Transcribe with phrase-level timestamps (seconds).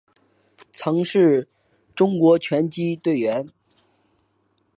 [0.73, 1.47] 曾是
[1.93, 3.47] 中国拳击队员。